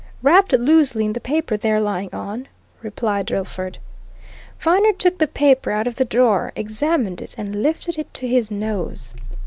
[0.23, 2.47] "Wrapped loosely in the paper they're lying on,"
[2.81, 3.77] replied Drillford.
[4.59, 8.49] Viner took the paper out of the drawer, examined it and lifted it to his
[8.49, 9.13] nose.